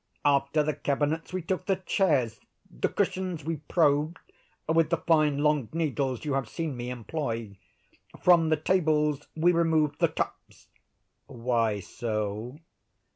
[0.25, 2.39] After the cabinets we took the chairs.
[2.71, 4.17] The cushions we probed
[4.67, 7.55] with the fine long needles you have seen me employ.
[8.19, 10.69] From the tables we removed the tops."
[11.27, 12.57] "Why so?"